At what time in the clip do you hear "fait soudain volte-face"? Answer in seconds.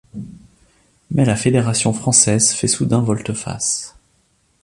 2.53-3.95